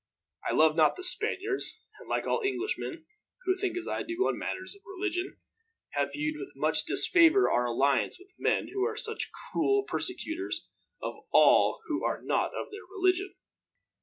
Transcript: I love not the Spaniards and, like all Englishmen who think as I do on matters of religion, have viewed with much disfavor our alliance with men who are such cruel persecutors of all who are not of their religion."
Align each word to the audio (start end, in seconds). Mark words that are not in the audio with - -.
I 0.49 0.53
love 0.53 0.75
not 0.75 0.95
the 0.95 1.03
Spaniards 1.03 1.79
and, 1.99 2.09
like 2.09 2.25
all 2.25 2.41
Englishmen 2.41 3.05
who 3.43 3.55
think 3.55 3.77
as 3.77 3.87
I 3.87 4.01
do 4.01 4.15
on 4.27 4.35
matters 4.35 4.73
of 4.73 4.81
religion, 4.83 5.37
have 5.91 6.11
viewed 6.13 6.39
with 6.39 6.53
much 6.55 6.85
disfavor 6.85 7.51
our 7.51 7.65
alliance 7.65 8.17
with 8.17 8.29
men 8.39 8.69
who 8.73 8.83
are 8.83 8.97
such 8.97 9.29
cruel 9.51 9.83
persecutors 9.83 10.67
of 11.03 11.13
all 11.31 11.81
who 11.85 12.03
are 12.03 12.19
not 12.19 12.51
of 12.55 12.71
their 12.71 12.81
religion." 12.91 13.35